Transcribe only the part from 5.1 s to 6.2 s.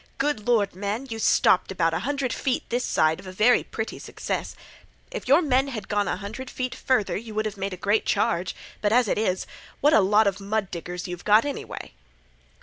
If your men had gone a